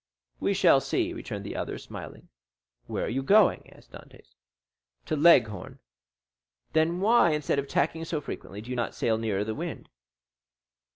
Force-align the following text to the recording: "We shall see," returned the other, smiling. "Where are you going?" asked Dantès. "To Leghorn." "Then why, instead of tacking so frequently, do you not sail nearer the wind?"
"We 0.39 0.55
shall 0.55 0.79
see," 0.81 1.13
returned 1.13 1.43
the 1.45 1.55
other, 1.55 1.77
smiling. 1.77 2.29
"Where 2.87 3.05
are 3.05 3.07
you 3.07 3.21
going?" 3.21 3.71
asked 3.71 3.91
Dantès. 3.91 4.33
"To 5.05 5.15
Leghorn." 5.15 5.77
"Then 6.73 7.01
why, 7.01 7.33
instead 7.33 7.59
of 7.59 7.67
tacking 7.67 8.03
so 8.03 8.19
frequently, 8.19 8.61
do 8.61 8.71
you 8.71 8.75
not 8.75 8.95
sail 8.95 9.19
nearer 9.19 9.43
the 9.43 9.53
wind?" 9.53 9.89